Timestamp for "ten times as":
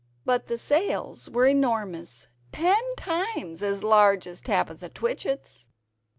2.51-3.83